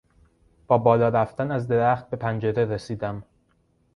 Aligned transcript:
با 0.67 0.77
بالا 0.77 1.09
رفتن 1.09 1.51
از 1.51 1.67
درخت 1.67 2.09
به 2.09 2.17
پنجره 2.17 2.65
رسیدم. 2.65 3.23